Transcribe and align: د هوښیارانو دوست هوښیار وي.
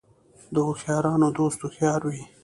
د 0.53 0.55
هوښیارانو 0.67 1.27
دوست 1.37 1.59
هوښیار 1.61 2.01
وي. 2.09 2.23